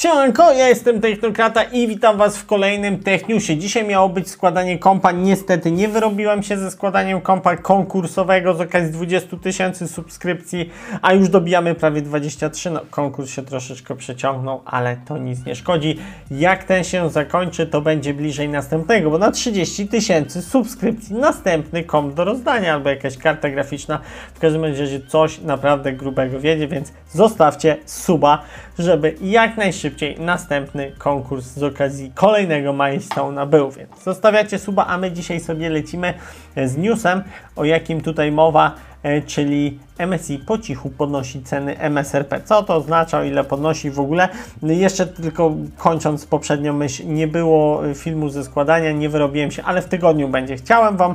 Siemanko, 0.00 0.52
ja 0.52 0.68
jestem 0.68 1.00
Technokrata 1.00 1.62
i 1.62 1.88
witam 1.88 2.16
Was 2.16 2.38
w 2.38 2.46
kolejnym 2.46 2.98
Techniusie. 2.98 3.56
Dzisiaj 3.56 3.84
miało 3.84 4.08
być 4.08 4.30
składanie 4.30 4.78
kompa, 4.78 5.12
niestety 5.12 5.70
nie 5.70 5.88
wyrobiłem 5.88 6.42
się 6.42 6.58
ze 6.58 6.70
składaniem 6.70 7.20
kompa 7.20 7.56
konkursowego 7.56 8.54
z 8.54 8.60
okazji 8.60 8.92
20 8.92 9.36
tysięcy 9.36 9.88
subskrypcji, 9.88 10.70
a 11.02 11.12
już 11.12 11.28
dobijamy 11.28 11.74
prawie 11.74 12.02
23, 12.02 12.70
no 12.70 12.80
konkurs 12.90 13.30
się 13.30 13.42
troszeczkę 13.42 13.96
przeciągnął, 13.96 14.62
ale 14.64 14.96
to 14.96 15.18
nic 15.18 15.46
nie 15.46 15.54
szkodzi. 15.54 15.98
Jak 16.30 16.64
ten 16.64 16.84
się 16.84 17.10
zakończy, 17.10 17.66
to 17.66 17.80
będzie 17.80 18.14
bliżej 18.14 18.48
następnego, 18.48 19.10
bo 19.10 19.18
na 19.18 19.30
30 19.30 19.88
tysięcy 19.88 20.42
subskrypcji 20.42 21.16
następny 21.16 21.84
komp 21.84 22.14
do 22.14 22.24
rozdania 22.24 22.74
albo 22.74 22.88
jakaś 22.88 23.16
karta 23.16 23.50
graficzna, 23.50 24.00
w 24.34 24.38
każdym 24.38 24.64
razie 24.64 25.00
coś 25.08 25.40
naprawdę 25.40 25.92
grubego 25.92 26.40
wiedzie, 26.40 26.68
więc 26.68 26.92
zostawcie 27.12 27.76
suba, 27.86 28.42
żeby 28.78 29.14
jak 29.20 29.56
najszybciej 29.56 29.89
następny 30.18 30.92
konkurs 30.98 31.46
z 31.46 31.62
okazji 31.62 32.12
kolejnego 32.14 32.72
milestone'a 32.72 33.46
był. 33.46 33.70
Więc 33.70 34.02
zostawiacie 34.04 34.58
suba, 34.58 34.86
a 34.86 34.98
my 34.98 35.12
dzisiaj 35.12 35.40
sobie 35.40 35.70
lecimy 35.70 36.14
z 36.56 36.76
newsem, 36.76 37.22
o 37.60 37.64
jakim 37.64 38.00
tutaj 38.00 38.32
mowa, 38.32 38.74
e, 39.02 39.22
czyli 39.22 39.78
MSI 40.06 40.38
po 40.38 40.58
cichu 40.58 40.90
podnosi 40.90 41.42
ceny 41.42 41.78
MSRP. 41.78 42.40
Co 42.44 42.62
to 42.62 42.76
oznacza, 42.76 43.18
o 43.18 43.24
ile 43.24 43.44
podnosi 43.44 43.90
w 43.90 44.00
ogóle? 44.00 44.28
Jeszcze 44.62 45.06
tylko 45.06 45.54
kończąc 45.76 46.26
poprzednią 46.26 46.72
myśl, 46.72 47.02
nie 47.06 47.26
było 47.26 47.82
filmu 47.94 48.28
ze 48.28 48.44
składania, 48.44 48.92
nie 48.92 49.08
wyrobiłem 49.08 49.50
się, 49.50 49.62
ale 49.62 49.82
w 49.82 49.88
tygodniu 49.88 50.28
będzie. 50.28 50.56
Chciałem 50.56 50.96
Wam 50.96 51.14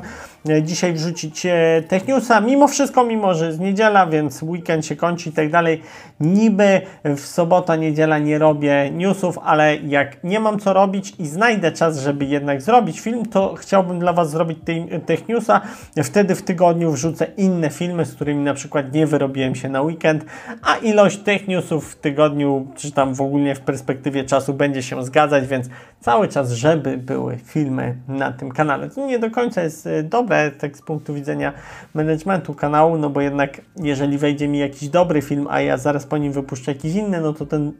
e, 0.50 0.64
dzisiaj 0.64 0.94
wrzucić 0.94 1.46
e, 1.46 1.84
Techniusa, 1.88 2.42
mimo 2.42 2.68
wszystko, 2.68 3.04
mimo 3.04 3.34
że 3.34 3.48
jest 3.48 3.60
niedziela, 3.60 4.08
więc 4.08 4.44
weekend 4.44 4.86
się 4.86 4.96
kończy 4.96 5.30
i 5.30 5.32
tak 5.32 5.52
dalej. 5.52 5.82
Niby 6.20 6.82
w 7.04 7.20
sobota, 7.20 7.76
niedziela 7.76 8.20
nie 8.20 8.40
robię 8.40 8.92
newsów, 8.92 9.40
ale 9.44 9.76
jak 9.76 10.24
nie 10.24 10.40
mam 10.40 10.60
co 10.60 10.74
robić 10.74 11.14
i 11.20 11.28
znajdę 11.28 11.72
czas, 11.72 12.00
żeby 12.00 12.26
jednak 12.26 12.62
zrobić 12.62 13.00
film, 13.00 13.26
to 13.26 13.56
chciałbym 13.56 14.00
dla 14.00 14.14
Was 14.14 14.30
zrobić 14.30 14.58
Techniusa. 15.06 15.62
Wtedy 16.04 16.35
w 16.36 16.42
tygodniu 16.42 16.92
wrzucę 16.92 17.28
inne 17.38 17.70
filmy, 17.70 18.06
z 18.06 18.16
którymi 18.16 18.44
na 18.44 18.54
przykład 18.54 18.94
nie 18.94 19.08
wyrobiłem 19.08 19.56
się 19.56 19.70
na 19.70 19.82
weekend, 19.82 20.26
a 20.62 20.76
ilość 20.76 21.18
tych 21.18 21.48
newsów 21.48 21.92
w 21.92 21.96
tygodniu, 21.96 22.68
czy 22.76 22.92
tam 22.92 23.14
w 23.14 23.22
ogóle 23.22 23.56
w 23.56 23.60
perspektywie 23.60 24.24
czasu 24.24 24.54
będzie 24.54 24.84
się 24.84 25.06
zgadzać, 25.06 25.48
więc 25.48 25.70
cały 26.00 26.28
czas, 26.28 26.52
żeby 26.52 26.98
były 26.98 27.38
filmy 27.38 27.96
na 28.08 28.32
tym 28.32 28.52
kanale. 28.52 28.90
To 28.90 29.08
nie 29.08 29.20
do 29.20 29.32
końca 29.32 29.64
jest 29.64 29.88
e, 29.88 30.04
dobre 30.04 30.52
tak 30.52 30.78
z 30.78 30.82
punktu 30.82 31.14
widzenia 31.14 31.54
managementu 31.94 32.54
kanału, 32.54 32.98
no 32.98 33.10
bo 33.10 33.22
jednak 33.22 33.62
jeżeli 33.78 34.18
wejdzie 34.18 34.48
mi 34.48 34.60
jakiś 34.60 34.90
dobry 34.90 35.22
film, 35.22 35.48
a 35.50 35.62
ja 35.62 35.78
zaraz 35.78 36.06
po 36.06 36.18
nim 36.18 36.32
wypuszczę 36.34 36.72
jakiś 36.72 36.96
inny, 36.96 37.22
no 37.22 37.34
to 37.34 37.46
ten 37.46 37.72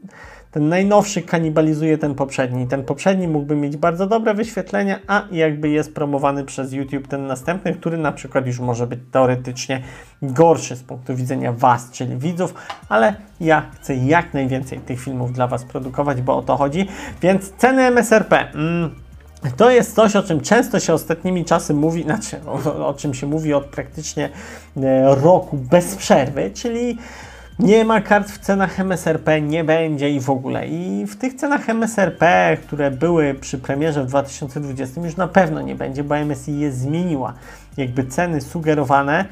ten 0.56 0.68
najnowszy 0.68 1.22
kanibalizuje 1.22 1.98
ten 1.98 2.14
poprzedni. 2.14 2.66
Ten 2.66 2.84
poprzedni 2.84 3.28
mógłby 3.28 3.56
mieć 3.56 3.76
bardzo 3.76 4.06
dobre 4.06 4.34
wyświetlenia, 4.34 4.98
a 5.06 5.22
jakby 5.30 5.68
jest 5.68 5.94
promowany 5.94 6.44
przez 6.44 6.72
YouTube 6.72 7.08
ten 7.08 7.26
następny, 7.26 7.74
który 7.74 7.98
na 7.98 8.12
przykład 8.12 8.46
już 8.46 8.60
może 8.60 8.86
być 8.86 9.00
teoretycznie 9.10 9.82
gorszy 10.22 10.76
z 10.76 10.82
punktu 10.82 11.16
widzenia 11.16 11.52
Was, 11.52 11.90
czyli 11.90 12.16
widzów, 12.16 12.54
ale 12.88 13.14
ja 13.40 13.70
chcę 13.74 13.94
jak 13.94 14.34
najwięcej 14.34 14.80
tych 14.80 15.00
filmów 15.00 15.32
dla 15.32 15.46
Was 15.46 15.64
produkować, 15.64 16.22
bo 16.22 16.36
o 16.36 16.42
to 16.42 16.56
chodzi. 16.56 16.86
Więc 17.22 17.50
ceny 17.50 17.82
MSRP. 17.82 18.50
Mm. 18.52 18.94
To 19.56 19.70
jest 19.70 19.94
coś, 19.94 20.16
o 20.16 20.22
czym 20.22 20.40
często 20.40 20.80
się 20.80 20.94
ostatnimi 20.94 21.44
czasy 21.44 21.74
mówi, 21.74 22.02
znaczy 22.02 22.40
o, 22.46 22.86
o 22.86 22.94
czym 22.94 23.14
się 23.14 23.26
mówi 23.26 23.54
od 23.54 23.64
praktycznie 23.64 24.30
e, 24.76 25.14
roku 25.14 25.56
bez 25.56 25.96
przerwy, 25.96 26.50
czyli 26.54 26.98
nie 27.58 27.84
ma 27.84 28.00
kart 28.00 28.30
w 28.30 28.38
cenach 28.38 28.80
MSRP, 28.80 29.40
nie 29.40 29.64
będzie 29.64 30.10
i 30.10 30.20
w 30.20 30.30
ogóle. 30.30 30.68
I 30.68 31.06
w 31.06 31.16
tych 31.16 31.34
cenach 31.34 31.68
MSRP, 31.68 32.56
które 32.66 32.90
były 32.90 33.34
przy 33.34 33.58
premierze 33.58 34.04
w 34.04 34.06
2020 34.06 35.00
już 35.00 35.16
na 35.16 35.28
pewno 35.28 35.62
nie 35.62 35.74
będzie, 35.74 36.04
bo 36.04 36.24
MSI 36.24 36.58
je 36.58 36.72
zmieniła 36.72 37.34
jakby 37.76 38.04
ceny 38.04 38.40
sugerowane 38.40 39.24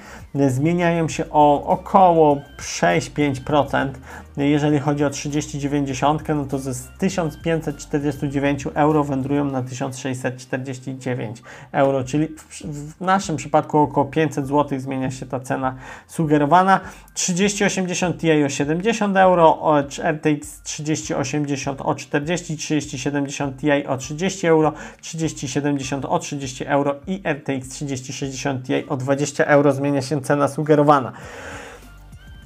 zmieniają 0.48 1.08
się 1.08 1.24
o 1.30 1.66
około 1.66 2.38
6-5%. 2.58 3.88
Jeżeli 4.36 4.78
chodzi 4.78 5.04
o 5.04 5.10
3090, 5.10 6.28
no 6.28 6.44
to 6.44 6.58
ze 6.58 6.72
1549 6.98 8.64
euro 8.74 9.04
wędrują 9.04 9.44
na 9.44 9.62
1649 9.62 11.42
euro, 11.72 12.04
czyli 12.04 12.28
w, 12.28 12.62
w 12.62 13.00
naszym 13.00 13.36
przypadku 13.36 13.78
około 13.78 14.06
500 14.06 14.46
zł 14.46 14.80
zmienia 14.80 15.10
się 15.10 15.26
ta 15.26 15.40
cena 15.40 15.76
sugerowana. 16.06 16.80
3080 17.14 18.20
Ti 18.20 18.44
o 18.44 18.48
70 18.48 19.16
euro, 19.16 19.74
RTX 20.02 20.62
3080 20.62 21.80
o 21.80 21.94
40, 21.94 22.56
3070 22.56 23.60
Ti 23.60 23.86
o 23.86 23.96
30 23.96 24.46
euro, 24.46 24.72
3070 25.00 26.04
o 26.04 26.18
30 26.18 26.66
euro 26.66 26.94
i 27.06 27.22
RTX 27.24 27.68
3060 27.68 28.33
60 28.34 28.66
Ti 28.66 28.88
o 28.88 28.96
20 28.96 29.44
euro 29.44 29.72
zmienia 29.72 30.02
się 30.02 30.20
cena 30.20 30.48
sugerowana. 30.48 31.12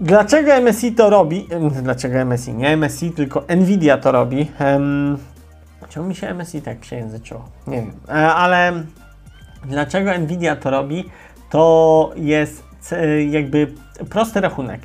Dlaczego 0.00 0.60
MSI 0.60 0.92
to 0.92 1.10
robi? 1.10 1.48
Dlaczego 1.82 2.24
MSI? 2.24 2.54
Nie 2.54 2.76
MSI, 2.76 3.10
tylko 3.10 3.44
Nvidia 3.56 3.98
to 3.98 4.12
robi. 4.12 4.50
Um, 4.60 5.18
czemu 5.88 6.08
mi 6.08 6.14
się 6.14 6.34
MSI 6.34 6.62
tak 6.62 6.78
przejęzyczyło? 6.78 7.48
Nie 7.66 7.76
wiem. 7.76 7.92
E, 8.08 8.12
ale 8.12 8.72
dlaczego 9.64 10.18
Nvidia 10.18 10.56
to 10.56 10.70
robi? 10.70 11.04
To 11.50 12.12
jest 12.16 12.94
jakby 13.30 13.72
prosty 14.10 14.40
rachunek. 14.40 14.80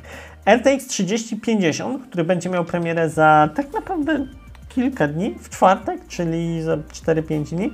RTX 0.46 0.86
3050, 0.86 2.06
który 2.06 2.24
będzie 2.24 2.50
miał 2.50 2.64
premierę 2.64 3.10
za 3.10 3.48
tak 3.54 3.72
naprawdę 3.72 4.26
kilka 4.68 5.08
dni, 5.08 5.34
w 5.40 5.48
czwartek, 5.48 6.06
czyli 6.08 6.62
za 6.62 6.76
4-5 6.76 7.44
dni. 7.44 7.72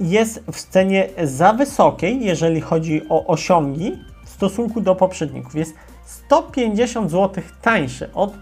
Jest 0.00 0.44
w 0.52 0.68
cenie 0.68 1.08
za 1.24 1.52
wysokiej, 1.52 2.24
jeżeli 2.24 2.60
chodzi 2.60 3.02
o 3.08 3.26
osiągi 3.26 3.98
w 4.24 4.28
stosunku 4.28 4.80
do 4.80 4.94
poprzedników. 4.94 5.54
Jest 5.54 5.74
150 6.04 7.10
zł 7.10 7.44
tańszy 7.62 8.12
od 8.12 8.32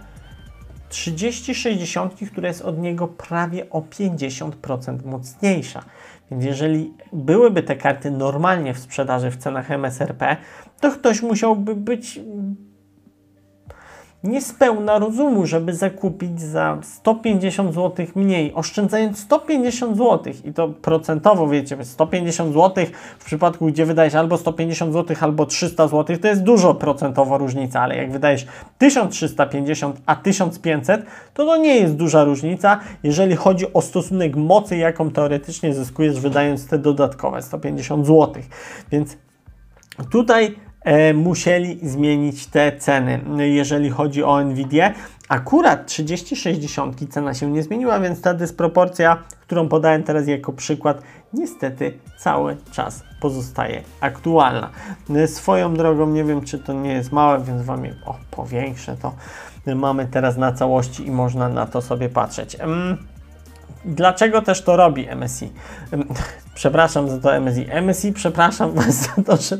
3060, 0.88 2.14
która 2.32 2.48
jest 2.48 2.62
od 2.62 2.78
niego 2.78 3.08
prawie 3.08 3.70
o 3.70 3.80
50% 3.80 5.04
mocniejsza. 5.04 5.82
Więc 6.30 6.44
jeżeli 6.44 6.92
byłyby 7.12 7.62
te 7.62 7.76
karty 7.76 8.10
normalnie 8.10 8.74
w 8.74 8.78
sprzedaży 8.78 9.30
w 9.30 9.36
cenach 9.36 9.70
MSRP, 9.70 10.36
to 10.80 10.90
ktoś 10.90 11.22
musiałby 11.22 11.74
być 11.74 12.20
niespełna 14.24 14.98
rozumu, 14.98 15.46
żeby 15.46 15.74
zakupić 15.74 16.40
za 16.40 16.78
150 16.82 17.74
zł 17.74 18.06
mniej, 18.14 18.54
oszczędzając 18.54 19.18
150 19.18 19.96
zł 19.96 20.32
i 20.44 20.52
to 20.52 20.68
procentowo, 20.68 21.48
wiecie, 21.48 21.84
150 21.84 22.54
zł 22.54 22.84
w 23.18 23.24
przypadku, 23.24 23.66
gdzie 23.66 23.86
wydajesz 23.86 24.14
albo 24.14 24.38
150 24.38 24.92
zł, 24.92 25.16
albo 25.20 25.46
300 25.46 25.88
zł, 25.88 26.16
to 26.16 26.28
jest 26.28 26.42
dużo 26.42 26.74
procentowo 26.74 27.38
różnica, 27.38 27.80
ale 27.80 27.96
jak 27.96 28.12
wydajesz 28.12 28.46
1350, 28.78 30.00
a 30.06 30.16
1500, 30.16 31.06
to 31.34 31.46
to 31.46 31.56
nie 31.56 31.76
jest 31.76 31.96
duża 31.96 32.24
różnica, 32.24 32.80
jeżeli 33.02 33.36
chodzi 33.36 33.72
o 33.72 33.82
stosunek 33.82 34.36
mocy, 34.36 34.76
jaką 34.76 35.10
teoretycznie 35.10 35.74
zyskujesz 35.74 36.20
wydając 36.20 36.66
te 36.66 36.78
dodatkowe 36.78 37.42
150 37.42 38.06
zł. 38.06 38.42
Więc 38.90 39.16
tutaj 40.10 40.56
musieli 41.14 41.78
zmienić 41.82 42.46
te 42.46 42.72
ceny, 42.72 43.20
jeżeli 43.38 43.90
chodzi 43.90 44.24
o 44.24 44.44
Nvidia. 44.44 44.92
Akurat 45.28 45.86
3060 45.86 47.12
cena 47.12 47.34
się 47.34 47.50
nie 47.50 47.62
zmieniła, 47.62 48.00
więc 48.00 48.20
ta 48.20 48.34
dysproporcja, 48.34 49.22
którą 49.40 49.68
podałem 49.68 50.02
teraz 50.02 50.26
jako 50.26 50.52
przykład, 50.52 51.02
niestety 51.32 51.98
cały 52.18 52.56
czas 52.72 53.02
pozostaje 53.20 53.82
aktualna. 54.00 54.70
Swoją 55.26 55.74
drogą, 55.74 56.10
nie 56.10 56.24
wiem 56.24 56.40
czy 56.40 56.58
to 56.58 56.72
nie 56.72 56.92
jest 56.92 57.12
małe, 57.12 57.44
więc 57.44 57.62
Wam 57.62 57.84
je 57.84 57.94
o, 58.06 58.16
powiększę 58.30 58.96
to. 59.02 59.14
Mamy 59.74 60.06
teraz 60.06 60.36
na 60.36 60.52
całości 60.52 61.06
i 61.06 61.10
można 61.10 61.48
na 61.48 61.66
to 61.66 61.82
sobie 61.82 62.08
patrzeć. 62.08 62.56
Dlaczego 63.84 64.42
też 64.42 64.62
to 64.62 64.76
robi 64.76 65.08
MSI? 65.16 65.52
Przepraszam 66.54 67.08
za 67.08 67.18
to 67.18 67.40
MSI. 67.40 67.66
MSI, 67.82 68.12
przepraszam 68.12 68.72
Was 68.72 68.94
za 68.94 69.22
to, 69.22 69.36
że 69.36 69.58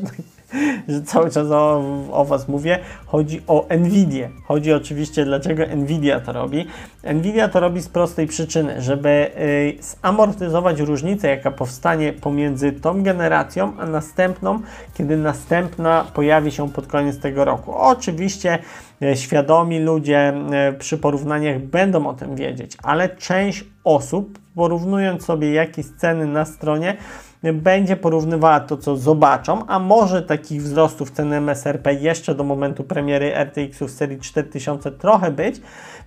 że 0.87 1.01
cały 1.01 1.31
czas 1.31 1.47
o, 1.51 1.83
o 2.11 2.25
Was 2.25 2.47
mówię, 2.47 2.79
chodzi 3.05 3.41
o 3.47 3.67
Nvidia. 3.79 4.29
Chodzi 4.45 4.73
oczywiście, 4.73 5.25
dlaczego 5.25 5.63
Nvidia 5.75 6.19
to 6.19 6.33
robi. 6.33 6.67
Nvidia 7.03 7.49
to 7.49 7.59
robi 7.59 7.81
z 7.81 7.89
prostej 7.89 8.27
przyczyny, 8.27 8.81
żeby 8.81 9.31
y, 9.37 9.77
zamortyzować 10.03 10.79
różnicę, 10.79 11.27
jaka 11.27 11.51
powstanie 11.51 12.13
pomiędzy 12.13 12.71
tą 12.71 13.03
generacją, 13.03 13.73
a 13.79 13.85
następną, 13.85 14.59
kiedy 14.93 15.17
następna 15.17 16.05
pojawi 16.13 16.51
się 16.51 16.69
pod 16.69 16.87
koniec 16.87 17.19
tego 17.19 17.45
roku. 17.45 17.73
Oczywiście 17.73 18.59
e, 19.01 19.15
świadomi 19.15 19.79
ludzie 19.79 20.17
e, 20.17 20.73
przy 20.73 20.97
porównaniach 20.97 21.59
będą 21.59 22.07
o 22.07 22.13
tym 22.13 22.35
wiedzieć, 22.35 22.77
ale 22.83 23.09
część 23.09 23.63
osób, 23.83 24.39
porównując 24.55 25.25
sobie 25.25 25.53
jakieś 25.53 25.85
ceny 25.85 26.25
na 26.25 26.45
stronie, 26.45 26.97
będzie 27.43 27.97
porównywała 27.97 28.59
to, 28.59 28.77
co 28.77 28.97
zobaczą, 28.97 29.65
a 29.67 29.79
może 29.79 30.21
takich 30.21 30.63
wzrostów 30.63 31.11
ceny 31.11 31.35
MSRP 31.35 31.93
jeszcze 31.93 32.35
do 32.35 32.43
momentu 32.43 32.83
premiery 32.83 33.33
RTX-ów 33.35 33.91
serii 33.91 34.19
4000 34.19 34.91
trochę 34.91 35.31
być, 35.31 35.61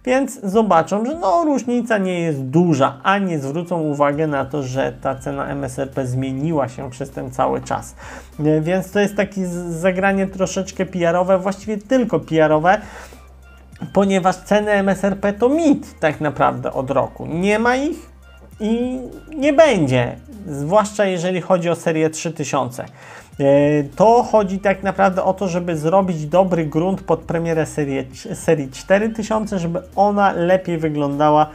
więc 0.05 0.40
zobaczą, 0.40 1.06
że 1.06 1.14
no 1.14 1.44
różnica 1.44 1.99
nie 1.99 2.20
jest 2.20 2.43
duża, 2.43 3.00
a 3.02 3.19
nie 3.19 3.38
zwrócą 3.38 3.81
uwagę 3.81 4.26
na 4.26 4.44
to, 4.44 4.62
że 4.62 4.93
ta 5.00 5.14
cena 5.14 5.46
MSRP 5.46 6.06
zmieniła 6.06 6.69
się 6.69 6.90
przez 6.90 7.11
ten 7.11 7.31
cały 7.31 7.61
czas. 7.61 7.94
Więc 8.61 8.90
to 8.90 9.00
jest 9.00 9.17
takie 9.17 9.46
zagranie 9.70 10.26
troszeczkę 10.26 10.87
PR-owe, 10.87 11.38
właściwie 11.38 11.79
tylko 11.79 12.20
PR-owe, 12.20 12.81
ponieważ 13.93 14.37
ceny 14.37 14.70
MSRP 14.70 15.32
to 15.32 15.49
mit 15.49 15.99
tak 16.00 16.20
naprawdę 16.20 16.73
od 16.73 16.90
roku. 16.90 17.26
Nie 17.26 17.58
ma 17.58 17.76
ich, 17.76 18.12
i 18.61 18.99
nie 19.37 19.53
będzie, 19.53 20.17
zwłaszcza 20.47 21.05
jeżeli 21.05 21.41
chodzi 21.41 21.71
o 21.71 21.75
serię 21.75 22.11
3000. 22.11 22.85
E, 22.85 22.87
to 23.97 24.23
chodzi 24.23 24.59
tak 24.59 24.83
naprawdę 24.83 25.23
o 25.23 25.35
to, 25.35 25.49
żeby 25.49 25.77
zrobić 25.77 26.27
dobry 26.27 26.67
grunt 26.67 27.03
pod 27.03 27.21
premierę 27.21 27.67
serii, 27.67 28.09
serii 28.35 28.71
4000, 28.71 29.59
żeby 29.59 29.83
ona 29.97 30.33
lepiej 30.33 30.79
wyglądała 30.79 31.51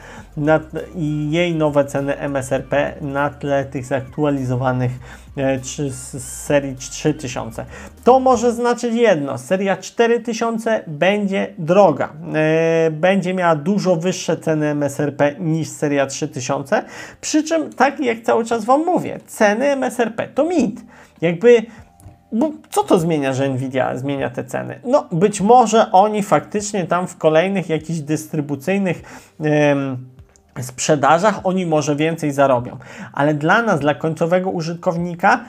i 0.96 1.32
jej 1.32 1.56
nowe 1.56 1.86
ceny 1.86 2.18
MSRP 2.18 2.94
na 3.02 3.30
tle 3.30 3.66
tych 3.66 3.86
zaktualizowanych 3.86 4.92
e, 5.38 5.60
z 5.90 6.24
serii 6.24 6.76
3000. 6.76 7.66
To 8.04 8.20
może 8.20 8.52
znaczyć 8.52 8.94
jedno, 8.94 9.38
seria 9.38 9.78
4000 9.78 10.84
będzie 10.88 11.54
droga, 11.58 12.14
e, 12.34 12.92
będzie 12.92 13.34
miała 13.34 13.56
dużo 13.56 13.96
wyższe 13.96 14.38
ceny 14.38 14.68
MSRP 14.68 15.36
niż 15.40 15.68
seria 15.68 16.06
3000, 16.06 16.84
przy 17.22 17.44
czym 17.44 17.74
tak 17.74 18.00
jak 18.00 18.22
cały 18.22 18.46
czas 18.46 18.66
Wam 18.66 18.86
mówię, 18.86 19.20
ceny 19.28 19.66
MSRP 19.66 20.28
to 20.28 20.44
mit. 20.44 20.82
Jakby 21.22 21.66
bo 22.32 22.52
co 22.70 22.84
to 22.84 23.00
zmienia, 23.00 23.34
że 23.34 23.50
Nvidia 23.50 23.98
zmienia 23.98 24.30
te 24.30 24.44
ceny? 24.44 24.80
No, 24.86 25.08
być 25.12 25.42
może 25.42 25.92
oni 25.92 26.24
faktycznie 26.24 26.86
tam 26.86 27.08
w 27.08 27.18
kolejnych 27.18 27.70
jakichś 27.70 28.00
dystrybucyjnych 28.00 29.02
sprzedażach 30.64 31.40
oni 31.44 31.66
może 31.66 31.96
więcej 31.96 32.32
zarobią, 32.32 32.78
ale 33.14 33.34
dla 33.34 33.62
nas, 33.62 33.80
dla 33.80 33.96
końcowego 33.96 34.50
użytkownika, 34.50 35.40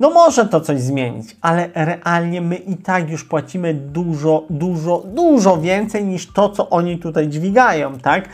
no 0.00 0.10
może 0.10 0.46
to 0.46 0.60
coś 0.60 0.80
zmienić, 0.80 1.36
ale 1.40 1.68
realnie 1.74 2.40
my 2.40 2.56
i 2.56 2.76
tak 2.76 3.10
już 3.10 3.24
płacimy 3.24 3.74
dużo, 3.74 4.44
dużo, 4.50 5.02
dużo 5.06 5.60
więcej 5.60 6.04
niż 6.04 6.32
to, 6.32 6.48
co 6.48 6.70
oni 6.70 6.98
tutaj 6.98 7.28
dźwigają, 7.28 7.98
tak? 7.98 8.28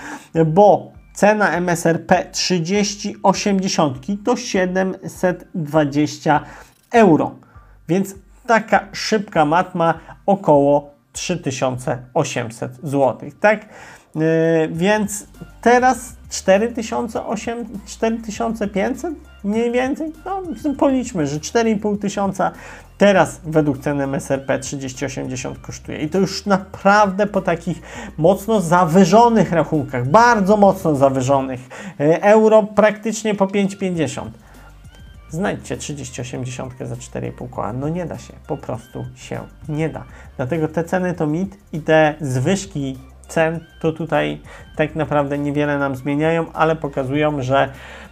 Bo 0.46 0.92
cena 1.14 1.50
MSRP 1.50 2.24
3080 2.32 3.98
to 4.24 4.36
720 4.36 6.40
euro. 6.92 7.34
Więc 7.88 8.14
taka 8.46 8.88
szybka 8.92 9.44
matma 9.44 9.94
około 10.26 10.90
3800 11.12 12.72
zł, 12.82 13.30
tak? 13.40 13.66
Yy, 14.14 14.68
więc 14.68 15.26
teraz 15.60 16.16
4800, 16.30 17.66
4500 17.86 19.14
mniej 19.44 19.72
więcej, 19.72 20.12
no 20.24 20.42
policzmy, 20.78 21.26
że 21.26 21.38
4,5 21.38 21.98
tysiąca 21.98 22.50
teraz 22.98 23.40
według 23.44 23.78
ceny 23.78 24.04
MSRP 24.04 24.58
3080 24.58 25.58
kosztuje 25.58 25.98
i 25.98 26.08
to 26.08 26.18
już 26.18 26.46
naprawdę 26.46 27.26
po 27.26 27.40
takich 27.40 27.82
mocno 28.18 28.60
zawyżonych 28.60 29.52
rachunkach, 29.52 30.08
bardzo 30.08 30.56
mocno 30.56 30.94
zawyżonych, 30.94 31.60
yy, 31.98 32.22
euro 32.22 32.62
praktycznie 32.62 33.34
po 33.34 33.46
5,50 33.46 34.22
Znajdźcie 35.34 35.76
3080 35.76 36.74
za 36.80 36.94
4,5 36.94 37.50
koła. 37.50 37.72
No 37.72 37.88
nie 37.88 38.06
da 38.06 38.18
się, 38.18 38.32
po 38.46 38.56
prostu 38.56 39.04
się 39.14 39.40
nie 39.68 39.88
da. 39.88 40.04
Dlatego 40.36 40.68
te 40.68 40.84
ceny 40.84 41.14
to 41.14 41.26
mit 41.26 41.58
i 41.72 41.80
te 41.80 42.14
zwyżki 42.20 42.98
cen 43.34 43.60
to 43.80 43.92
tutaj 43.92 44.40
tak 44.76 44.96
naprawdę 44.96 45.38
niewiele 45.38 45.78
nam 45.78 45.96
zmieniają, 45.96 46.52
ale 46.52 46.76
pokazują, 46.76 47.42
że 47.42 47.68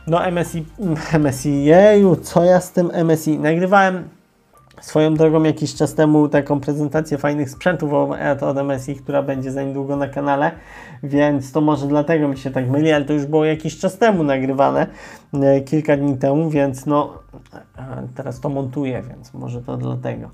no 0.07 0.21
MSI, 0.31 0.65
MSI, 1.25 1.65
jeju, 1.65 2.17
co 2.17 2.45
ja 2.45 2.61
z 2.61 2.73
tym 2.73 2.91
MSI? 3.05 3.39
Nagrywałem 3.39 4.09
Swoją 4.83 5.15
drogą 5.15 5.43
jakiś 5.43 5.75
czas 5.75 5.95
temu 5.95 6.29
taką 6.29 6.61
prezentację 6.61 7.19
fajnych 7.19 7.51
sprzętów 7.51 7.93
od 8.41 8.57
MSI, 8.65 8.97
która 8.97 9.23
będzie 9.23 9.53
za 9.53 9.63
niedługo 9.63 9.97
na 9.97 10.09
kanale, 10.09 10.51
więc 11.03 11.53
to 11.53 11.61
może 11.61 11.87
dlatego 11.87 12.29
mi 12.29 12.37
się 12.37 12.51
tak 12.51 12.69
myli, 12.69 12.93
ale 12.93 13.05
to 13.05 13.13
już 13.13 13.27
było 13.27 13.45
jakiś 13.45 13.79
czas 13.79 13.99
temu 13.99 14.25
nagrywane, 14.25 14.87
e, 15.35 15.61
kilka 15.61 15.97
dni 15.97 16.17
temu, 16.19 16.51
więc 16.51 16.87
no 16.87 17.19
teraz 18.15 18.41
to 18.41 18.49
montuję, 18.49 19.03
więc 19.09 19.35
może 19.35 19.63
to 19.63 19.77
dlatego. 19.77 20.31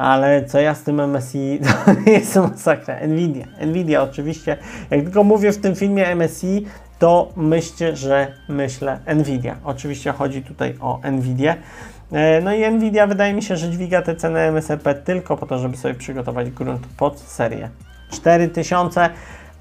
Ale 0.00 0.44
co 0.44 0.60
ja 0.60 0.74
z 0.74 0.82
tym 0.82 1.16
MSI, 1.16 1.60
to 2.04 2.10
jest 2.10 2.36
masakra. 2.36 3.06
Nvidia, 3.06 3.46
Nvidia 3.60 4.02
oczywiście, 4.02 4.56
jak 4.90 5.02
tylko 5.02 5.24
mówię 5.24 5.52
w 5.52 5.58
tym 5.58 5.74
filmie 5.74 6.16
MSI, 6.16 6.66
to 6.98 7.32
myślcie, 7.36 7.96
że 7.96 8.26
myślę 8.48 8.98
Nvidia. 9.14 9.56
Oczywiście 9.64 10.12
chodzi 10.12 10.42
tutaj 10.42 10.74
o 10.80 11.00
Nvidia. 11.12 11.56
E, 12.12 12.40
no 12.40 12.54
i 12.54 12.70
Nvidia 12.70 13.06
wydaje 13.06 13.34
mi 13.34 13.42
się, 13.42 13.56
że 13.56 13.70
dźwiga 13.70 14.02
te 14.02 14.16
ceny 14.16 14.40
MSRP 14.40 14.94
tylko 14.94 15.36
po 15.36 15.46
to, 15.46 15.58
żeby 15.58 15.76
sobie 15.76 15.94
przygotować 15.94 16.50
grunt 16.50 16.86
pod 16.96 17.18
serię 17.18 17.70
4000. 18.10 19.10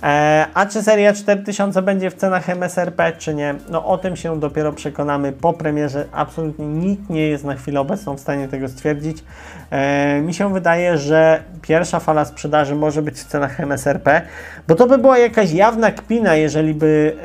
E, 0.03 0.47
a 0.53 0.65
czy 0.65 0.83
seria 0.83 1.13
4000 1.13 1.81
będzie 1.81 2.11
w 2.11 2.15
cenach 2.15 2.49
MSRP, 2.49 3.11
czy 3.17 3.33
nie? 3.33 3.55
No 3.69 3.85
o 3.85 3.97
tym 3.97 4.15
się 4.15 4.39
dopiero 4.39 4.73
przekonamy 4.73 5.31
po 5.31 5.53
premierze. 5.53 6.05
Absolutnie 6.11 6.67
nikt 6.67 7.09
nie 7.09 7.27
jest 7.27 7.43
na 7.43 7.55
chwilę 7.55 7.79
obecną 7.79 8.15
w 8.15 8.19
stanie 8.19 8.47
tego 8.47 8.67
stwierdzić. 8.67 9.23
E, 9.71 10.21
mi 10.21 10.33
się 10.33 10.53
wydaje, 10.53 10.97
że 10.97 11.43
pierwsza 11.61 11.99
fala 11.99 12.25
sprzedaży 12.25 12.75
może 12.75 13.01
być 13.01 13.15
w 13.15 13.25
cenach 13.25 13.59
MSRP, 13.59 14.21
bo 14.67 14.75
to 14.75 14.87
by 14.87 14.97
była 14.97 15.17
jakaś 15.17 15.51
jawna 15.51 15.91
kpina, 15.91 16.35
jeżeli 16.35 16.73
by 16.73 17.17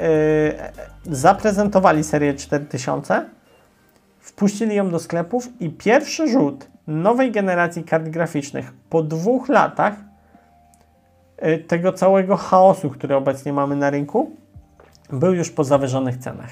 zaprezentowali 1.07 2.05
serię 2.05 2.35
4000 2.35 3.25
wpuścili 4.21 4.77
ją 4.77 4.91
do 4.91 4.99
sklepów 4.99 5.49
i 5.61 5.71
pierwszy 5.71 6.29
rzut 6.29 6.69
nowej 6.87 7.33
generacji 7.33 7.85
kart 7.85 8.09
graficznych 8.09 8.73
po 8.91 9.03
dwóch 9.03 9.49
latach 9.49 9.95
tego 11.67 11.93
całego 11.93 12.37
chaosu, 12.37 12.91
który 12.91 13.17
obecnie 13.17 13.53
mamy 13.53 13.77
na 13.77 13.91
rynku, 13.91 14.31
był 15.13 15.35
już 15.35 15.51
po 15.51 15.65
zawyżonych 15.65 16.17
cenach. 16.17 16.51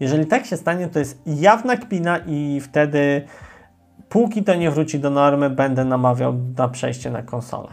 Jeżeli 0.00 0.26
tak 0.26 0.46
się 0.46 0.56
stanie, 0.56 0.88
to 0.88 0.98
jest 0.98 1.22
jawna 1.26 1.76
kpina 1.76 2.18
i 2.26 2.60
wtedy 2.60 3.24
póki 4.08 4.44
to 4.44 4.54
nie 4.54 4.70
wróci 4.70 5.00
do 5.00 5.10
normy, 5.10 5.50
będę 5.50 5.84
namawiał 5.84 6.34
na 6.58 6.68
przejście 6.68 7.10
na 7.10 7.22
konsolę. 7.22 7.68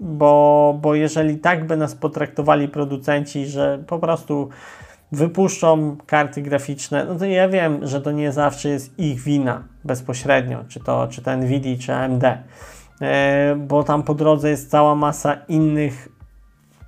Bo, 0.00 0.78
bo 0.82 0.94
jeżeli 0.94 1.38
tak 1.38 1.66
by 1.66 1.76
nas 1.76 1.94
potraktowali 1.94 2.68
producenci, 2.68 3.46
że 3.46 3.84
po 3.86 3.98
prostu 3.98 4.48
wypuszczą 5.12 5.96
karty 6.06 6.42
graficzne, 6.42 7.04
no 7.04 7.14
to 7.14 7.24
ja 7.24 7.48
wiem, 7.48 7.86
że 7.86 8.00
to 8.00 8.12
nie 8.12 8.32
zawsze 8.32 8.68
jest 8.68 8.98
ich 8.98 9.20
wina 9.20 9.64
bezpośrednio, 9.84 10.64
czy 10.68 10.80
to, 10.80 11.08
czy 11.10 11.22
to 11.22 11.36
Nvidia, 11.36 11.76
czy 11.80 11.94
AMD, 11.94 12.24
e, 12.24 12.42
bo 13.56 13.82
tam 13.84 14.02
po 14.02 14.14
drodze 14.14 14.50
jest 14.50 14.70
cała 14.70 14.94
masa 14.94 15.34
innych 15.48 16.08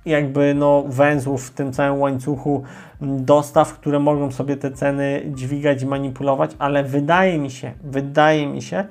jakby 0.05 0.53
no 0.53 0.83
węzłów 0.87 1.47
w 1.47 1.53
tym 1.53 1.73
całym 1.73 1.99
łańcuchu 1.99 2.63
dostaw, 3.01 3.73
które 3.73 3.99
mogą 3.99 4.31
sobie 4.31 4.57
te 4.57 4.71
ceny 4.71 5.21
dźwigać 5.25 5.81
i 5.81 5.85
manipulować, 5.85 6.51
ale 6.59 6.83
wydaje 6.83 7.39
mi 7.39 7.51
się, 7.51 7.71
wydaje 7.83 8.47
mi 8.47 8.61
się, 8.61 8.85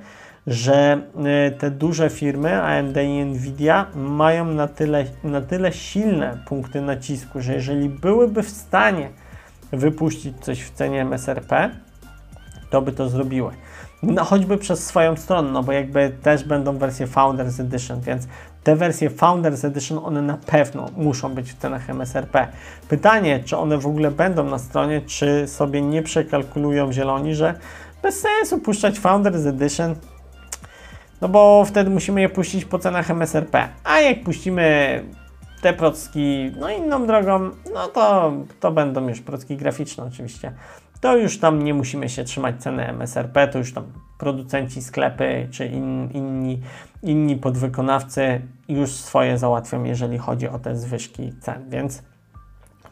że 0.46 1.02
e, 1.24 1.50
te 1.50 1.70
duże 1.70 2.10
firmy 2.10 2.62
AMD 2.62 2.96
i 2.96 3.24
Nvidia 3.24 3.86
mają 3.94 4.44
na 4.44 4.68
tyle, 4.68 5.04
na 5.24 5.40
tyle 5.40 5.72
silne 5.72 6.38
punkty 6.46 6.80
nacisku, 6.80 7.40
że 7.40 7.54
jeżeli 7.54 7.88
byłyby 7.88 8.42
w 8.42 8.50
stanie 8.50 9.08
wypuścić 9.72 10.36
coś 10.40 10.62
w 10.62 10.70
cenie 10.70 11.02
MSRP, 11.02 11.70
to 12.70 12.82
by 12.82 12.92
to 12.92 13.08
zrobiły. 13.08 13.52
No 14.02 14.24
choćby 14.24 14.58
przez 14.58 14.86
swoją 14.86 15.16
stronę, 15.16 15.52
no 15.52 15.62
bo 15.62 15.72
jakby 15.72 16.12
też 16.22 16.44
będą 16.44 16.78
wersje 16.78 17.06
Founders 17.06 17.60
Edition, 17.60 18.00
więc 18.00 18.26
te 18.64 18.76
wersje 18.76 19.10
Founders 19.10 19.64
Edition, 19.64 20.00
one 20.04 20.22
na 20.22 20.36
pewno 20.36 20.86
muszą 20.96 21.34
być 21.34 21.52
w 21.52 21.58
cenach 21.58 21.90
MSRP. 21.90 22.48
Pytanie, 22.88 23.42
czy 23.44 23.56
one 23.56 23.78
w 23.78 23.86
ogóle 23.86 24.10
będą 24.10 24.44
na 24.44 24.58
stronie, 24.58 25.00
czy 25.00 25.48
sobie 25.48 25.82
nie 25.82 26.02
przekalkulują 26.02 26.92
zieloni, 26.92 27.34
że 27.34 27.54
bez 28.02 28.20
sensu 28.20 28.58
puszczać 28.58 28.98
Founders 28.98 29.46
Edition, 29.46 29.94
no 31.20 31.28
bo 31.28 31.64
wtedy 31.64 31.90
musimy 31.90 32.20
je 32.20 32.28
puścić 32.28 32.64
po 32.64 32.78
cenach 32.78 33.10
MSRP. 33.10 33.68
A 33.84 34.00
jak 34.00 34.22
puścimy 34.22 35.04
te 35.60 35.72
procki, 35.72 36.52
no 36.60 36.70
inną 36.70 37.06
drogą, 37.06 37.50
no 37.74 37.88
to, 37.88 38.32
to 38.60 38.70
będą 38.70 39.08
już 39.08 39.20
procki 39.20 39.56
graficzne 39.56 40.04
oczywiście. 40.04 40.52
To 41.00 41.16
już 41.16 41.38
tam 41.38 41.62
nie 41.62 41.74
musimy 41.74 42.08
się 42.08 42.24
trzymać 42.24 42.62
ceny 42.62 42.88
MSRP, 42.88 43.48
to 43.48 43.58
już 43.58 43.72
tam 43.72 43.84
producenci, 44.18 44.82
sklepy 44.82 45.48
czy 45.50 45.66
in, 45.66 46.10
inni, 46.10 46.60
inni 47.02 47.36
podwykonawcy 47.36 48.40
już 48.68 48.90
swoje 48.90 49.38
załatwią, 49.38 49.84
jeżeli 49.84 50.18
chodzi 50.18 50.48
o 50.48 50.58
te 50.58 50.76
zwyżki 50.76 51.32
cen, 51.40 51.70
więc 51.70 52.02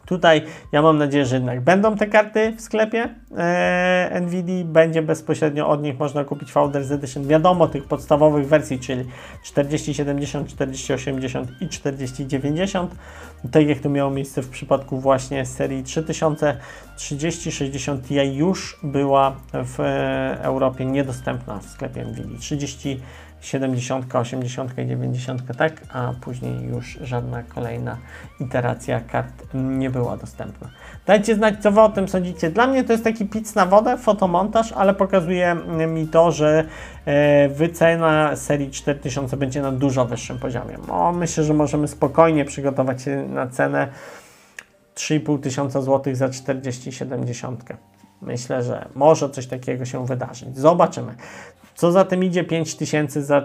Tutaj 0.09 0.41
ja 0.71 0.81
mam 0.81 0.97
nadzieję, 0.97 1.25
że 1.25 1.35
jednak 1.35 1.61
będą 1.61 1.97
te 1.97 2.07
karty 2.07 2.53
w 2.57 2.61
sklepie 2.61 3.09
e, 3.37 4.21
NVIDIA, 4.21 4.65
będzie 4.65 5.01
bezpośrednio 5.01 5.67
od 5.67 5.83
nich 5.83 5.99
można 5.99 6.23
kupić 6.23 6.51
Founders 6.51 6.91
Edition. 6.91 7.27
Wiadomo, 7.27 7.67
tych 7.67 7.83
podstawowych 7.83 8.47
wersji, 8.47 8.79
czyli 8.79 9.05
4070, 9.43 10.47
4080 10.47 11.49
i 11.61 11.69
4090, 11.69 12.95
tak 13.51 13.67
jak 13.67 13.79
to 13.79 13.89
miało 13.89 14.11
miejsce 14.11 14.41
w 14.41 14.49
przypadku 14.49 14.99
właśnie 14.99 15.45
serii 15.45 15.83
3000, 15.83 16.57
3060 16.97 18.07
Ti 18.07 18.35
już 18.35 18.79
była 18.83 19.35
w 19.53 19.79
e, 19.79 20.37
Europie 20.41 20.85
niedostępna 20.85 21.59
w 21.59 21.65
sklepie 21.65 22.05
NVIDIA. 22.05 22.39
30 22.39 22.99
70, 23.41 24.15
80 24.15 24.77
i 24.77 24.87
90, 24.87 25.57
tak, 25.57 25.73
a 25.93 26.13
później 26.21 26.63
już 26.63 26.99
żadna 27.01 27.43
kolejna 27.43 27.97
iteracja 28.39 28.99
kart 28.99 29.43
nie 29.53 29.89
była 29.89 30.17
dostępna. 30.17 30.69
Dajcie 31.05 31.35
znać, 31.35 31.55
co 31.61 31.71
Wy 31.71 31.81
o 31.81 31.89
tym 31.89 32.07
sądzicie. 32.07 32.49
Dla 32.49 32.67
mnie 32.67 32.83
to 32.83 32.91
jest 32.91 33.03
taki 33.03 33.25
pic 33.25 33.55
na 33.55 33.65
wodę, 33.65 33.97
fotomontaż, 33.97 34.71
ale 34.71 34.93
pokazuje 34.93 35.55
mi 35.87 36.07
to, 36.07 36.31
że 36.31 36.65
e, 37.05 37.49
wycena 37.49 38.35
serii 38.35 38.71
4000 38.71 39.37
będzie 39.37 39.61
na 39.61 39.71
dużo 39.71 40.05
wyższym 40.05 40.39
poziomie. 40.39 40.77
O, 40.89 41.11
myślę, 41.11 41.43
że 41.43 41.53
możemy 41.53 41.87
spokojnie 41.87 42.45
przygotować 42.45 43.01
się 43.01 43.27
na 43.27 43.47
cenę 43.47 43.87
3,5 44.95 45.39
tysiąca 45.39 45.81
złotych 45.81 46.15
za 46.15 46.29
4070. 46.29 47.63
Myślę, 48.21 48.63
że 48.63 48.87
może 48.95 49.29
coś 49.29 49.47
takiego 49.47 49.85
się 49.85 50.05
wydarzyć. 50.05 50.57
Zobaczymy. 50.57 51.15
Co 51.79 51.91
za 51.91 52.05
tym 52.05 52.23
idzie 52.23 52.43
5000 52.43 53.23
za 53.23 53.41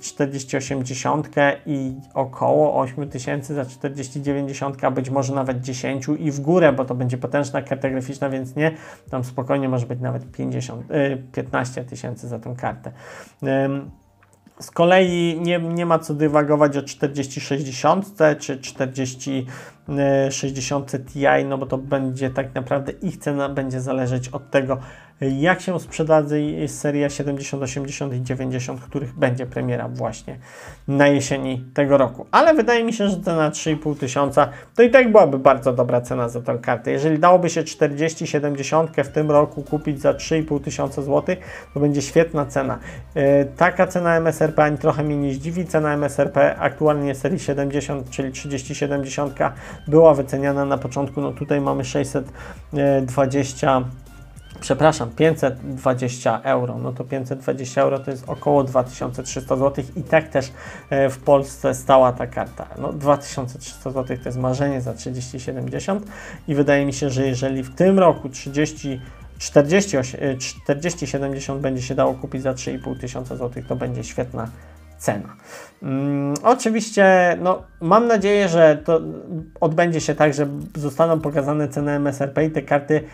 4080 0.00 1.28
i 1.66 1.94
około 2.14 2.80
8000 2.80 3.54
za 3.54 3.64
4090, 3.64 4.84
a 4.84 4.90
być 4.90 5.10
może 5.10 5.34
nawet 5.34 5.60
10 5.60 6.06
i 6.18 6.30
w 6.30 6.40
górę, 6.40 6.72
bo 6.72 6.84
to 6.84 6.94
będzie 6.94 7.18
potężna 7.18 7.62
karta 7.62 7.90
graficzna, 7.90 8.30
więc 8.30 8.56
nie, 8.56 8.72
tam 9.10 9.24
spokojnie 9.24 9.68
może 9.68 9.86
być 9.86 10.00
nawet 10.00 10.32
50, 10.32 10.86
15 11.32 11.84
tysięcy 11.84 12.28
za 12.28 12.38
tę 12.38 12.54
kartę. 12.58 12.92
Z 14.60 14.70
kolei 14.70 15.40
nie, 15.40 15.58
nie 15.58 15.86
ma 15.86 15.98
co 15.98 16.14
dywagować 16.14 16.76
o 16.76 16.82
4060 16.82 18.06
czy 18.40 18.60
4060 19.84 20.92
Ti, 21.06 21.44
no 21.48 21.58
bo 21.58 21.66
to 21.66 21.78
będzie 21.78 22.30
tak 22.30 22.54
naprawdę 22.54 22.92
ich 22.92 23.16
cena 23.16 23.48
będzie 23.48 23.80
zależeć 23.80 24.28
od 24.28 24.50
tego, 24.50 24.78
jak 25.20 25.60
się 25.60 25.80
sprzedadzą 25.80 26.36
seria 26.66 27.10
70, 27.10 27.62
80 27.62 28.14
i 28.14 28.22
90, 28.22 28.80
których 28.80 29.14
będzie 29.14 29.46
premiera 29.46 29.88
właśnie 29.88 30.38
na 30.88 31.08
jesieni 31.08 31.64
tego 31.74 31.96
roku. 31.96 32.26
Ale 32.30 32.54
wydaje 32.54 32.84
mi 32.84 32.92
się, 32.92 33.08
że 33.08 33.20
cena 33.20 33.50
3,5 33.50 33.98
tysiąca 33.98 34.48
to 34.76 34.82
i 34.82 34.90
tak 34.90 35.12
byłaby 35.12 35.38
bardzo 35.38 35.72
dobra 35.72 36.00
cena 36.00 36.28
za 36.28 36.40
tę 36.40 36.58
kartę. 36.58 36.90
Jeżeli 36.90 37.18
dałoby 37.18 37.50
się 37.50 37.64
40, 37.64 38.26
70 38.26 38.90
w 38.96 39.08
tym 39.08 39.30
roku 39.30 39.62
kupić 39.62 40.00
za 40.00 40.12
3,5 40.12 40.60
tysiąca 40.60 41.02
złotych, 41.02 41.38
to 41.74 41.80
będzie 41.80 42.02
świetna 42.02 42.46
cena. 42.46 42.78
Yy, 43.14 43.22
taka 43.56 43.86
cena 43.86 44.16
MSRP 44.16 44.64
ani 44.64 44.78
trochę 44.78 45.02
mnie 45.02 45.16
nie 45.16 45.34
zdziwi. 45.34 45.66
Cena 45.66 45.92
MSRP 45.92 46.56
aktualnie 46.56 47.14
serii 47.14 47.38
70, 47.38 48.10
czyli 48.10 48.32
3070 48.32 49.34
była 49.88 50.14
wyceniana 50.14 50.64
na 50.64 50.78
początku, 50.78 51.20
no 51.20 51.32
tutaj 51.32 51.60
mamy 51.60 51.84
620 51.84 53.84
przepraszam, 54.62 55.10
520 55.10 56.40
euro, 56.42 56.78
no 56.78 56.92
to 56.92 57.04
520 57.04 57.82
euro 57.82 57.98
to 57.98 58.10
jest 58.10 58.28
około 58.28 58.64
2300 58.64 59.56
zł 59.56 59.84
i 59.96 60.02
tak 60.02 60.28
też 60.28 60.52
e, 60.90 61.10
w 61.10 61.18
Polsce 61.18 61.74
stała 61.74 62.12
ta 62.12 62.26
karta. 62.26 62.66
No 62.78 62.92
2300 62.92 63.90
zł 63.90 64.16
to 64.16 64.28
jest 64.28 64.38
marzenie 64.38 64.80
za 64.80 64.94
3070 64.94 66.06
i 66.48 66.54
wydaje 66.54 66.86
mi 66.86 66.92
się, 66.92 67.10
że 67.10 67.26
jeżeli 67.26 67.62
w 67.62 67.74
tym 67.74 67.98
roku 67.98 68.28
30 68.28 69.00
40, 69.38 69.96
40 70.38 71.06
70 71.06 71.60
będzie 71.60 71.82
się 71.82 71.94
dało 71.94 72.14
kupić 72.14 72.42
za 72.42 72.52
3,5 72.52 73.00
tysiąca 73.00 73.36
złotych, 73.36 73.66
to 73.66 73.76
będzie 73.76 74.04
świetna 74.04 74.48
cena. 75.02 75.36
Hmm, 75.80 76.34
oczywiście, 76.42 77.36
no, 77.40 77.62
mam 77.80 78.06
nadzieję, 78.06 78.48
że 78.48 78.82
to 78.84 79.00
odbędzie 79.60 80.00
się 80.00 80.14
tak, 80.14 80.34
że 80.34 80.46
zostaną 80.76 81.20
pokazane 81.20 81.68
ceny 81.68 81.92
MSRP 81.92 82.44
i 82.44 82.50
te 82.50 82.62
karty 82.62 83.04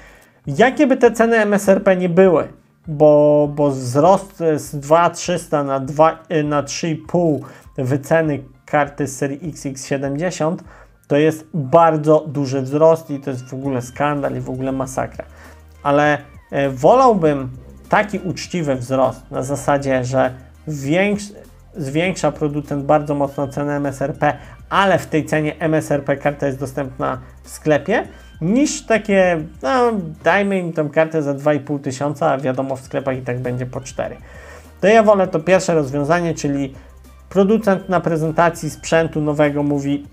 Jakie 0.56 0.86
by 0.86 0.96
te 0.96 1.10
ceny 1.10 1.36
MSRP 1.36 1.96
nie 1.96 2.08
były, 2.08 2.48
bo, 2.86 3.48
bo 3.54 3.70
wzrost 3.70 4.36
z 4.56 4.76
2300 4.76 5.64
na, 5.64 5.80
2, 5.80 6.18
na 6.44 6.62
3,5 6.62 7.40
wyceny 7.78 8.42
karty 8.66 9.06
z 9.06 9.16
serii 9.16 9.52
XX70 9.52 10.56
to 11.08 11.16
jest 11.16 11.46
bardzo 11.54 12.24
duży 12.28 12.62
wzrost 12.62 13.10
i 13.10 13.20
to 13.20 13.30
jest 13.30 13.48
w 13.48 13.54
ogóle 13.54 13.82
skandal 13.82 14.36
i 14.36 14.40
w 14.40 14.50
ogóle 14.50 14.72
masakra. 14.72 15.24
Ale 15.82 16.18
e, 16.50 16.70
wolałbym 16.70 17.50
taki 17.88 18.18
uczciwy 18.18 18.74
wzrost 18.74 19.30
na 19.30 19.42
zasadzie, 19.42 20.04
że 20.04 20.34
większ, 20.68 21.24
zwiększa 21.78 22.32
producent 22.32 22.84
bardzo 22.84 23.14
mocno 23.14 23.48
cenę 23.48 23.76
MSRP, 23.76 24.36
ale 24.70 24.98
w 24.98 25.06
tej 25.06 25.24
cenie 25.24 25.58
MSRP 25.58 26.16
karta 26.16 26.46
jest 26.46 26.58
dostępna 26.58 27.18
w 27.42 27.48
sklepie, 27.48 28.06
niż 28.40 28.86
takie, 28.86 29.40
no 29.62 29.92
dajmy 30.24 30.58
im 30.58 30.72
tą 30.72 30.90
kartę 30.90 31.22
za 31.22 31.34
2,5 31.34 31.80
tysiąca, 31.80 32.30
a 32.30 32.38
wiadomo 32.38 32.76
w 32.76 32.80
sklepach 32.80 33.16
i 33.16 33.22
tak 33.22 33.40
będzie 33.40 33.66
po 33.66 33.80
4. 33.80 34.16
To 34.80 34.86
ja 34.86 35.02
wolę 35.02 35.28
to 35.28 35.40
pierwsze 35.40 35.74
rozwiązanie, 35.74 36.34
czyli 36.34 36.74
producent 37.28 37.88
na 37.88 38.00
prezentacji 38.00 38.70
sprzętu 38.70 39.20
nowego 39.20 39.62
mówi 39.62 40.06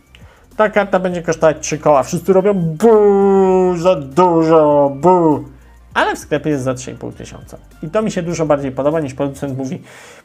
ta 0.58 0.70
karta 0.70 1.00
będzie 1.00 1.22
kosztować 1.22 1.58
3 1.60 1.78
koła. 1.78 2.04
Wszyscy 2.04 2.34
robią 2.34 2.54
bu 2.54 3.78
za 3.78 3.96
dużo, 3.96 4.92
bu. 4.96 5.55
Ale 5.96 6.16
w 6.16 6.20
sklepie 6.20 6.50
jest 6.50 6.64
za 6.64 6.74
3,5 6.74 7.14
tysiąca. 7.14 7.58
I 7.84 7.90
to 7.90 8.02
mi 8.02 8.12
się 8.12 8.22
dużo 8.22 8.46
bardziej 8.46 8.72
podoba 8.72 9.00
niż 9.00 9.14
producent 9.14 9.58
mówi 9.58 9.82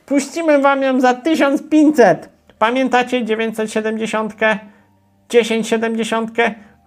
puścimy 0.07 0.59
wam 0.59 0.83
ją 0.83 1.01
za 1.01 1.15
1500. 1.15 2.29
Pamiętacie 2.59 3.25
970? 3.25 4.35
1070? 5.29 6.31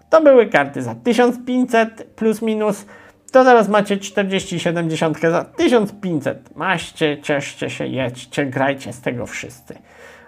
To 0.10 0.22
były 0.22 0.50
karty 0.50 0.82
za 0.82 0.96
1500 0.96 2.04
plus 2.16 2.42
minus. 2.42 2.86
To 3.32 3.44
teraz 3.44 3.70
macie 3.70 3.98
4070 3.98 5.20
za 5.22 5.44
1500. 5.44 6.56
Maście, 6.56 7.22
cieszcie 7.22 7.70
się, 7.70 7.88
jedźcie, 7.88 8.46
grajcie 8.46 8.94
z 8.94 9.02
tego 9.02 9.26
wszyscy. 9.26 9.76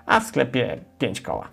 A 0.06 0.20
w 0.20 0.24
sklepie 0.24 0.78
5 1.00 1.22
koła. 1.22 1.48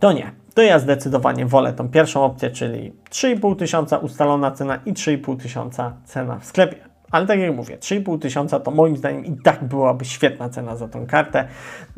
To 0.00 0.12
nie. 0.12 0.41
To 0.54 0.62
ja 0.62 0.78
zdecydowanie 0.78 1.46
wolę 1.46 1.72
tą 1.72 1.88
pierwszą 1.88 2.24
opcję, 2.24 2.50
czyli 2.50 2.92
3,5 3.10 3.56
tysiąca 3.56 3.98
ustalona 3.98 4.50
cena 4.50 4.78
i 4.86 4.92
3,5 4.92 5.40
tysiąca 5.40 5.92
cena 6.04 6.38
w 6.38 6.44
sklepie. 6.44 6.91
Ale 7.12 7.26
tak 7.26 7.38
jak 7.38 7.56
mówię, 7.56 7.78
3,5 7.78 8.18
tysiąca 8.18 8.60
to 8.60 8.70
moim 8.70 8.96
zdaniem 8.96 9.24
i 9.24 9.36
tak 9.36 9.64
byłaby 9.64 10.04
świetna 10.04 10.48
cena 10.48 10.76
za 10.76 10.88
tą 10.88 11.06
kartę. 11.06 11.48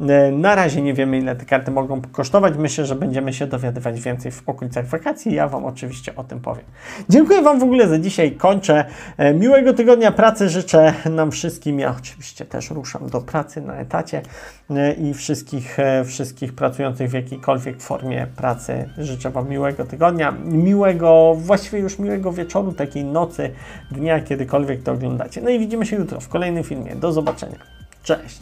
E, 0.00 0.30
na 0.30 0.54
razie 0.54 0.82
nie 0.82 0.94
wiemy, 0.94 1.18
ile 1.18 1.36
te 1.36 1.44
karty 1.44 1.70
mogą 1.70 2.02
kosztować. 2.12 2.56
Myślę, 2.56 2.86
że 2.86 2.94
będziemy 2.94 3.32
się 3.32 3.46
dowiadywać 3.46 4.00
więcej 4.00 4.32
w 4.32 4.48
okolicach 4.48 4.86
wakacji. 4.86 5.34
Ja 5.34 5.48
Wam 5.48 5.64
oczywiście 5.64 6.16
o 6.16 6.24
tym 6.24 6.40
powiem. 6.40 6.64
Dziękuję 7.08 7.42
Wam 7.42 7.58
w 7.58 7.62
ogóle 7.62 7.88
za 7.88 7.98
dzisiaj. 7.98 8.32
Kończę. 8.32 8.84
E, 9.16 9.34
miłego 9.34 9.72
tygodnia 9.72 10.12
pracy 10.12 10.48
życzę 10.48 10.94
nam 11.10 11.30
wszystkim. 11.30 11.78
Ja 11.80 11.94
oczywiście 11.98 12.44
też 12.44 12.70
ruszam 12.70 13.08
do 13.08 13.20
pracy 13.20 13.60
na 13.60 13.74
etacie 13.74 14.22
e, 14.70 14.92
i 14.92 15.14
wszystkich, 15.14 15.76
wszystkich 16.04 16.52
pracujących 16.52 17.10
w 17.10 17.12
jakiejkolwiek 17.12 17.82
formie 17.82 18.26
pracy 18.36 18.88
życzę 18.98 19.30
Wam 19.30 19.48
miłego 19.48 19.84
tygodnia, 19.84 20.34
miłego, 20.44 21.34
właściwie 21.38 21.78
już 21.78 21.98
miłego 21.98 22.32
wieczoru, 22.32 22.72
takiej 22.72 23.04
nocy, 23.04 23.50
dnia, 23.90 24.20
kiedykolwiek 24.20 24.82
to 24.82 24.96
oglądacie. 25.06 25.40
No 25.40 25.50
i 25.50 25.58
widzimy 25.58 25.86
się 25.86 25.96
jutro 25.96 26.20
w 26.20 26.28
kolejnym 26.28 26.64
filmie. 26.64 26.96
Do 26.96 27.12
zobaczenia. 27.12 27.58
Cześć! 28.02 28.40